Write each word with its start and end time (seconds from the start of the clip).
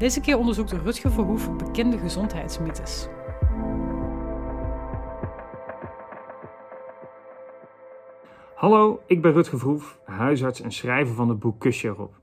Deze 0.00 0.20
keer 0.20 0.38
onderzoekt 0.38 0.72
Rutger 0.72 1.10
Verhoef 1.10 1.56
bekende 1.56 1.98
gezondheidsmythes. 1.98 3.08
Hallo, 8.54 9.02
ik 9.06 9.22
ben 9.22 9.32
Rutger 9.32 9.58
Verhoef, 9.58 10.00
huisarts 10.04 10.60
en 10.60 10.72
schrijver 10.72 11.14
van 11.14 11.28
het 11.28 11.38
boek 11.38 11.60
Kusje 11.60 11.88
erop. 11.88 12.20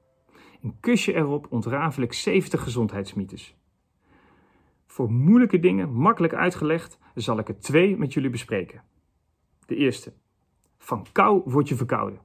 In 0.62 0.78
Kusje 0.80 1.14
erop 1.14 1.48
ontrafel 1.50 2.04
ik 2.04 2.14
70 2.14 2.64
gezondheidsmythes. 2.64 3.56
Voor 4.86 5.12
moeilijke 5.12 5.60
dingen, 5.60 5.94
makkelijk 5.94 6.34
uitgelegd, 6.34 7.00
zal 7.16 7.40
ik 7.40 7.48
er 7.48 7.60
twee 7.60 7.98
met 7.98 8.14
jullie 8.14 8.30
bespreken. 8.30 8.84
De 9.66 9.76
eerste. 9.76 10.14
Van 10.78 11.06
kou 11.12 11.42
word 11.46 11.70
je 11.70 11.76
verkouden. 11.76 12.20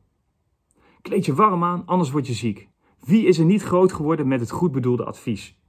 Kleed 1.02 1.24
je 1.26 1.34
warm 1.34 1.64
aan, 1.64 1.86
anders 1.86 2.10
word 2.10 2.26
je 2.26 2.34
ziek. 2.34 2.70
Wie 3.04 3.26
is 3.26 3.38
er 3.38 3.44
niet 3.44 3.62
groot 3.62 3.92
geworden 3.92 4.28
met 4.28 4.40
het 4.40 4.50
goed 4.50 4.72
bedoelde 4.72 5.04
advies? 5.04 5.60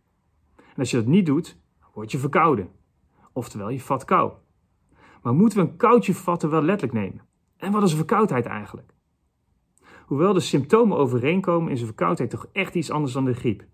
En 0.55 0.75
als 0.75 0.91
je 0.91 0.97
dat 0.97 1.05
niet 1.05 1.25
doet, 1.25 1.57
word 1.93 2.11
je 2.11 2.17
verkouden. 2.17 2.69
Oftewel, 3.31 3.69
je 3.69 3.79
vat 3.79 4.05
kou. 4.05 4.31
Maar 5.21 5.33
moeten 5.33 5.57
we 5.57 5.69
een 5.69 5.77
koudje 5.77 6.13
vatten 6.13 6.49
wel 6.49 6.61
letterlijk 6.61 6.99
nemen? 6.99 7.21
En 7.57 7.71
wat 7.71 7.83
is 7.83 7.93
verkoudheid 7.93 8.45
eigenlijk? 8.45 8.93
Hoewel 10.05 10.33
de 10.33 10.39
symptomen 10.39 10.97
overeenkomen, 10.97 11.71
is 11.71 11.79
een 11.79 11.85
verkoudheid 11.85 12.29
toch 12.29 12.47
echt 12.51 12.75
iets 12.75 12.91
anders 12.91 13.13
dan 13.13 13.25
de 13.25 13.33
griep. 13.33 13.65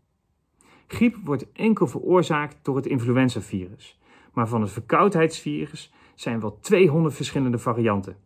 Griep 0.87 1.15
wordt 1.23 1.52
enkel 1.52 1.87
veroorzaakt 1.87 2.57
door 2.61 2.75
het 2.75 2.85
influenzavirus. 2.85 3.99
Maar 4.33 4.47
van 4.47 4.61
het 4.61 4.71
verkoudheidsvirus 4.71 5.93
zijn 6.15 6.39
wel 6.39 6.59
200 6.59 7.15
verschillende 7.15 7.57
varianten. 7.57 8.17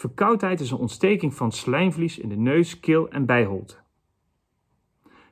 Verkoudheid 0.00 0.60
is 0.60 0.70
een 0.70 0.78
ontsteking 0.78 1.34
van 1.34 1.52
slijmvlies 1.52 2.18
in 2.18 2.28
de 2.28 2.36
neus, 2.36 2.80
keel 2.80 3.08
en 3.10 3.26
bijholte. 3.26 3.76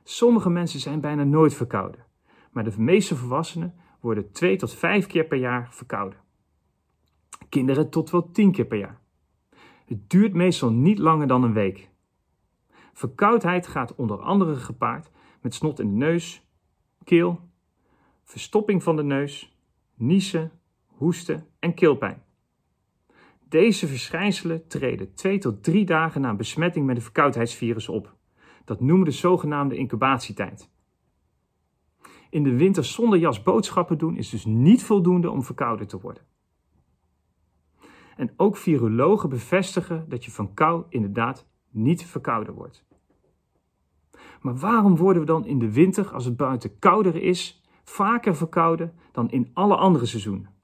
Sommige 0.03 0.49
mensen 0.49 0.79
zijn 0.79 1.01
bijna 1.01 1.23
nooit 1.23 1.53
verkouden, 1.53 2.05
maar 2.51 2.63
de 2.63 2.73
meeste 2.77 3.15
volwassenen 3.15 3.75
worden 3.99 4.31
2 4.31 4.55
tot 4.57 4.73
5 4.73 5.07
keer 5.07 5.25
per 5.25 5.37
jaar 5.37 5.67
verkouden. 5.73 6.19
Kinderen 7.49 7.89
tot 7.89 8.09
wel 8.09 8.31
10 8.31 8.51
keer 8.51 8.65
per 8.65 8.77
jaar. 8.77 9.01
Het 9.85 10.09
duurt 10.09 10.33
meestal 10.33 10.71
niet 10.71 10.99
langer 10.99 11.27
dan 11.27 11.43
een 11.43 11.53
week. 11.53 11.89
Verkoudheid 12.93 13.67
gaat 13.67 13.95
onder 13.95 14.19
andere 14.19 14.55
gepaard 14.55 15.11
met 15.41 15.53
snot 15.53 15.79
in 15.79 15.87
de 15.87 16.05
neus, 16.05 16.47
keel, 17.03 17.39
verstopping 18.23 18.83
van 18.83 18.95
de 18.95 19.03
neus, 19.03 19.57
niezen, 19.95 20.51
hoesten 20.85 21.47
en 21.59 21.73
keelpijn. 21.73 22.27
Deze 23.49 23.87
verschijnselen 23.87 24.67
treden 24.67 25.13
2 25.13 25.37
tot 25.37 25.63
3 25.63 25.85
dagen 25.85 26.21
na 26.21 26.35
besmetting 26.35 26.85
met 26.85 26.95
een 26.95 27.01
verkoudheidsvirus 27.01 27.89
op. 27.89 28.15
Dat 28.65 28.79
noemen 28.79 29.05
we 29.05 29.11
de 29.11 29.17
zogenaamde 29.17 29.75
incubatietijd. 29.75 30.69
In 32.29 32.43
de 32.43 32.55
winter 32.55 32.85
zonder 32.85 33.19
jas 33.19 33.43
boodschappen 33.43 33.97
doen 33.97 34.17
is 34.17 34.29
dus 34.29 34.45
niet 34.45 34.83
voldoende 34.83 35.29
om 35.29 35.43
verkouden 35.43 35.87
te 35.87 35.99
worden. 35.99 36.23
En 38.15 38.33
ook 38.37 38.57
virologen 38.57 39.29
bevestigen 39.29 40.05
dat 40.09 40.25
je 40.25 40.31
van 40.31 40.53
kou 40.53 40.83
inderdaad 40.89 41.47
niet 41.69 42.05
verkouden 42.05 42.53
wordt. 42.53 42.85
Maar 44.41 44.57
waarom 44.57 44.95
worden 44.95 45.21
we 45.21 45.27
dan 45.27 45.45
in 45.45 45.59
de 45.59 45.71
winter, 45.71 46.13
als 46.13 46.25
het 46.25 46.37
buiten 46.37 46.79
kouder 46.79 47.15
is, 47.15 47.63
vaker 47.83 48.35
verkouden 48.35 48.93
dan 49.11 49.29
in 49.31 49.49
alle 49.53 49.75
andere 49.75 50.05
seizoenen? 50.05 50.58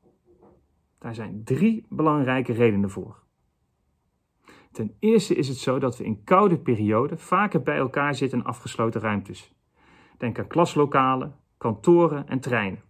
Daar 1.05 1.15
zijn 1.15 1.41
drie 1.43 1.85
belangrijke 1.89 2.53
redenen 2.53 2.89
voor. 2.89 3.23
Ten 4.71 4.95
eerste 4.99 5.35
is 5.35 5.47
het 5.47 5.57
zo 5.57 5.79
dat 5.79 5.97
we 5.97 6.03
in 6.03 6.23
koude 6.23 6.57
perioden 6.57 7.19
vaker 7.19 7.61
bij 7.61 7.77
elkaar 7.77 8.15
zitten 8.15 8.39
in 8.39 8.45
afgesloten 8.45 9.01
ruimtes. 9.01 9.53
Denk 10.17 10.39
aan 10.39 10.47
klaslokalen, 10.47 11.35
kantoren 11.57 12.27
en 12.27 12.39
treinen. 12.39 12.81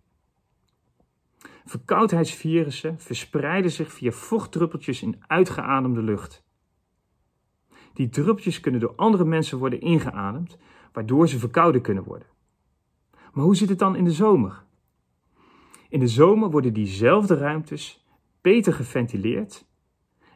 Verkoudheidsvirussen 1.66 3.00
verspreiden 3.00 3.72
zich 3.72 3.92
via 3.92 4.12
vochtdruppeltjes 4.12 5.02
in 5.02 5.24
uitgeademde 5.28 6.02
lucht. 6.02 6.44
Die 7.94 8.09
druppeltjes 8.09 8.59
kunnen 8.59 8.82
door 8.82 8.94
andere 8.96 9.26
mensen 9.26 9.58
worden 9.58 9.82
ingeademd, 9.82 10.58
waardoor 10.92 11.28
ze 11.28 11.40
verkouden 11.40 11.82
kunnen 11.82 12.03
worden. 12.03 12.28
Maar 13.34 13.44
hoe 13.44 13.56
zit 13.56 13.70
het 13.70 13.80
dan 13.80 13.96
in 13.96 14.03
de 14.03 14.12
zomer? 14.12 14.64
In 15.90 16.00
de 16.00 16.08
zomer 16.08 16.50
worden 16.50 16.74
diezelfde 16.74 17.38
ruimtes 17.38 18.03
beter 18.45 18.73
geventileerd 18.73 19.66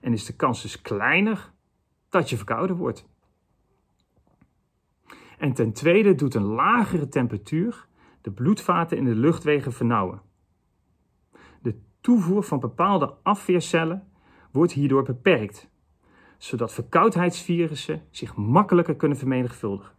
en 0.01 0.13
is 0.13 0.25
de 0.25 0.35
kans 0.35 0.61
dus 0.61 0.81
kleiner 0.81 1.51
dat 2.09 2.29
je 2.29 2.37
verkouden 2.37 2.75
wordt. 2.75 3.07
En 5.37 5.53
ten 5.53 5.73
tweede 5.73 6.15
doet 6.15 6.33
een 6.33 6.43
lagere 6.43 7.07
temperatuur 7.07 7.87
de 8.21 8.31
bloedvaten 8.31 8.97
in 8.97 9.05
de 9.05 9.15
luchtwegen 9.15 9.73
vernauwen. 9.73 10.21
De 11.61 11.79
toevoer 12.01 12.43
van 12.43 12.59
bepaalde 12.59 13.13
afweercellen 13.23 14.07
wordt 14.51 14.71
hierdoor 14.71 15.03
beperkt, 15.03 15.69
zodat 16.37 16.73
verkoudheidsvirussen 16.73 18.03
zich 18.09 18.35
makkelijker 18.35 18.95
kunnen 18.95 19.17
vermenigvuldigen. 19.17 19.95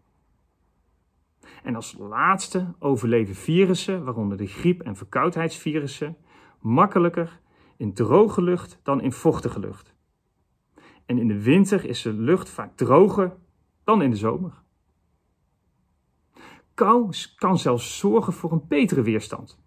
En 1.63 1.75
als 1.75 1.97
laatste 1.99 2.75
overleven 2.79 3.35
virussen, 3.35 4.05
waaronder 4.05 4.37
de 4.37 4.47
griep- 4.47 4.83
en 4.83 4.97
verkoudheidsvirussen, 4.97 6.17
makkelijker 6.61 7.41
in 7.81 7.95
droge 7.95 8.43
lucht 8.43 8.81
dan 8.83 9.01
in 9.01 9.13
vochtige 9.13 9.61
lucht. 9.61 9.95
En 11.07 11.19
in 11.19 11.29
de 11.29 11.43
winter 11.43 11.85
is 11.85 12.03
de 12.03 12.13
lucht 12.13 12.49
vaak 12.49 12.77
droger 12.77 13.37
dan 13.85 14.03
in 14.03 14.11
de 14.11 14.17
zomer. 14.17 14.63
Kou 16.75 17.13
kan 17.37 17.59
zelfs 17.59 17.99
zorgen 17.99 18.33
voor 18.33 18.53
een 18.53 18.65
betere 18.69 19.03
weerstand. 19.03 19.59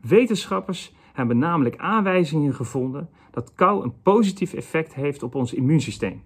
Wetenschappers 0.00 0.94
hebben 1.12 1.38
namelijk 1.38 1.76
aanwijzingen 1.76 2.54
gevonden 2.54 3.10
dat 3.30 3.52
kou 3.52 3.82
een 3.82 4.02
positief 4.02 4.52
effect 4.52 4.94
heeft 4.94 5.22
op 5.22 5.34
ons 5.34 5.54
immuunsysteem. 5.54 6.22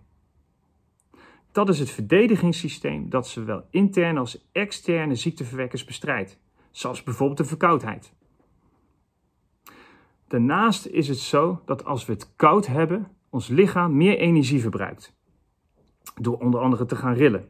Dat 1.52 1.68
is 1.68 1.78
het 1.78 1.90
verdedigingssysteem 1.90 3.10
dat 3.10 3.28
zowel 3.28 3.66
interne 3.70 4.18
als 4.18 4.48
externe 4.52 5.14
ziekteverwekkers 5.14 5.84
bestrijdt, 5.84 6.38
zoals 6.70 7.02
bijvoorbeeld 7.02 7.38
de 7.38 7.44
verkoudheid. 7.44 8.15
Daarnaast 10.28 10.86
is 10.86 11.08
het 11.08 11.18
zo 11.18 11.62
dat 11.64 11.84
als 11.84 12.06
we 12.06 12.12
het 12.12 12.36
koud 12.36 12.66
hebben, 12.66 13.16
ons 13.30 13.48
lichaam 13.48 13.96
meer 13.96 14.18
energie 14.18 14.60
verbruikt. 14.60 15.14
Door 16.20 16.38
onder 16.38 16.60
andere 16.60 16.86
te 16.86 16.96
gaan 16.96 17.14
rillen. 17.14 17.48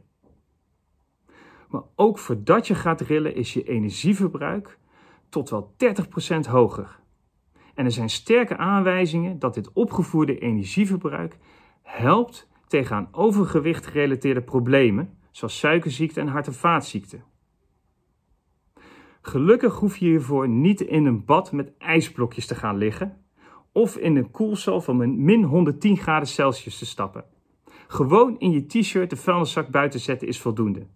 Maar 1.69 1.82
ook 1.94 2.19
voordat 2.19 2.66
je 2.66 2.75
gaat 2.75 3.00
rillen 3.00 3.34
is 3.34 3.53
je 3.53 3.62
energieverbruik 3.62 4.78
tot 5.28 5.50
wel 5.50 5.75
30% 6.47 6.48
hoger. 6.48 7.00
En 7.75 7.84
er 7.84 7.92
zijn 7.92 8.10
sterke 8.10 8.56
aanwijzingen 8.56 9.38
dat 9.38 9.54
dit 9.54 9.72
opgevoerde 9.72 10.38
energieverbruik 10.38 11.38
helpt 11.82 12.48
tegen 12.66 12.97
aan 12.97 13.09
overgewicht 13.12 13.86
gerelateerde 13.86 14.42
problemen, 14.42 15.19
zoals 15.31 15.59
suikerziekte 15.59 16.21
en 16.21 16.28
hart- 16.28 16.47
en 16.47 16.54
vaatziekten. 16.54 17.24
Gelukkig 19.28 19.74
hoef 19.74 19.96
je 19.96 20.06
hiervoor 20.06 20.48
niet 20.48 20.80
in 20.80 21.06
een 21.06 21.24
bad 21.24 21.52
met 21.52 21.76
ijsblokjes 21.78 22.46
te 22.46 22.54
gaan 22.54 22.76
liggen 22.76 23.24
of 23.72 23.96
in 23.96 24.16
een 24.16 24.30
koelcel 24.30 24.80
van 24.80 25.24
min 25.24 25.42
110 25.42 25.96
graden 25.96 26.28
Celsius 26.28 26.78
te 26.78 26.86
stappen. 26.86 27.24
Gewoon 27.86 28.38
in 28.38 28.50
je 28.50 28.66
t-shirt 28.66 29.10
de 29.10 29.16
vuilniszak 29.16 29.68
buiten 29.68 30.00
zetten 30.00 30.28
is 30.28 30.40
voldoende. 30.40 30.86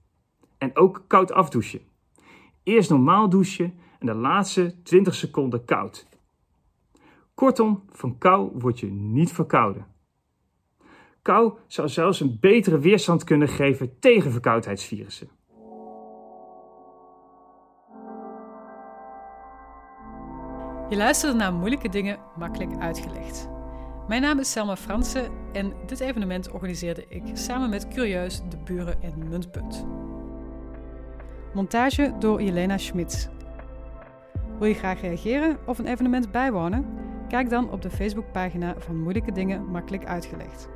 En 0.58 0.76
ook 0.76 1.04
koud 1.06 1.32
afdouchen. 1.32 1.80
Eerst 2.62 2.90
normaal 2.90 3.28
douchen 3.28 3.74
en 3.98 4.06
de 4.06 4.14
laatste 4.14 4.82
20 4.82 5.14
seconden 5.14 5.64
koud. 5.64 6.08
Kortom, 7.34 7.82
van 7.90 8.18
kou 8.18 8.50
word 8.58 8.80
je 8.80 8.90
niet 8.90 9.32
verkouden. 9.32 9.86
Kou 11.22 11.52
zou 11.66 11.88
zelfs 11.88 12.20
een 12.20 12.36
betere 12.40 12.78
weerstand 12.78 13.24
kunnen 13.24 13.48
geven 13.48 13.98
tegen 13.98 14.32
verkoudheidsvirussen. 14.32 15.39
Je 20.90 20.96
luisterde 20.96 21.36
naar 21.36 21.52
moeilijke 21.52 21.88
dingen 21.88 22.18
makkelijk 22.36 22.70
uitgelegd. 22.78 23.48
Mijn 24.08 24.22
naam 24.22 24.38
is 24.38 24.50
Selma 24.50 24.76
Fransen 24.76 25.30
en 25.52 25.72
dit 25.86 26.00
evenement 26.00 26.50
organiseerde 26.50 27.04
ik 27.08 27.22
samen 27.32 27.70
met 27.70 27.88
Curieus, 27.88 28.40
de 28.48 28.56
Buren 28.64 29.02
en 29.02 29.28
Muntpunt. 29.28 29.86
Montage 31.54 32.14
door 32.18 32.42
Jelena 32.42 32.78
Schmitz. 32.78 33.28
Wil 34.58 34.68
je 34.68 34.74
graag 34.74 35.00
reageren 35.00 35.58
of 35.66 35.78
een 35.78 35.86
evenement 35.86 36.30
bijwonen? 36.30 36.86
Kijk 37.28 37.50
dan 37.50 37.70
op 37.70 37.82
de 37.82 37.90
Facebookpagina 37.90 38.74
van 38.78 39.00
Moeilijke 39.00 39.32
Dingen 39.32 39.64
Makkelijk 39.64 40.04
Uitgelegd. 40.04 40.68